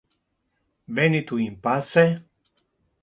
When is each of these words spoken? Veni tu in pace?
Veni 0.95 1.21
tu 1.27 1.37
in 1.45 1.55
pace? 1.67 2.07